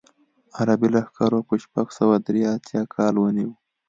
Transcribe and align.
عربي 0.57 0.87
لښکرو 0.93 1.39
یې 1.41 1.47
په 1.47 1.55
شپږ 1.63 1.87
سوه 1.99 2.15
درې 2.27 2.41
اتیا 2.55 2.81
کال 2.95 3.13
ونیو. 3.19 3.51